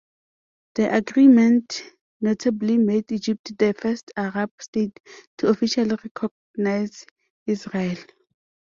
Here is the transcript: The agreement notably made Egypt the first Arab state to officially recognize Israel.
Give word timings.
The 0.73 0.95
agreement 0.97 1.83
notably 2.21 2.75
made 2.79 3.11
Egypt 3.11 3.55
the 3.55 3.71
first 3.77 4.11
Arab 4.17 4.51
state 4.59 4.99
to 5.37 5.49
officially 5.49 5.95
recognize 6.15 7.05
Israel. 7.45 7.97